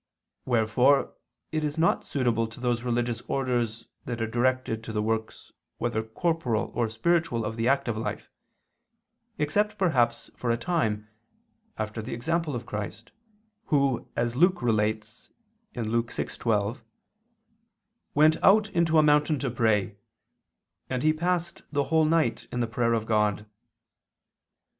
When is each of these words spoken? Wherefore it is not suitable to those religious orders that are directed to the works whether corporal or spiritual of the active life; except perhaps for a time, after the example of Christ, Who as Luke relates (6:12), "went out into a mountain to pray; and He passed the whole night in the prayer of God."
Wherefore 0.45 1.13
it 1.51 1.63
is 1.63 1.77
not 1.77 2.03
suitable 2.03 2.47
to 2.47 2.59
those 2.59 2.81
religious 2.81 3.21
orders 3.27 3.85
that 4.05 4.19
are 4.19 4.25
directed 4.25 4.83
to 4.83 4.91
the 4.91 5.01
works 5.03 5.51
whether 5.77 6.01
corporal 6.01 6.71
or 6.73 6.89
spiritual 6.89 7.45
of 7.45 7.55
the 7.55 7.67
active 7.67 7.99
life; 7.99 8.31
except 9.37 9.77
perhaps 9.77 10.31
for 10.35 10.49
a 10.49 10.57
time, 10.57 11.07
after 11.77 12.01
the 12.01 12.15
example 12.15 12.55
of 12.55 12.65
Christ, 12.65 13.11
Who 13.65 14.07
as 14.15 14.35
Luke 14.35 14.63
relates 14.63 15.29
(6:12), 15.75 16.81
"went 18.15 18.37
out 18.43 18.69
into 18.71 18.97
a 18.97 19.03
mountain 19.03 19.37
to 19.37 19.51
pray; 19.51 19.97
and 20.89 21.03
He 21.03 21.13
passed 21.13 21.61
the 21.71 21.83
whole 21.93 22.05
night 22.05 22.47
in 22.51 22.59
the 22.59 22.65
prayer 22.65 22.93
of 22.93 23.05
God." 23.05 23.45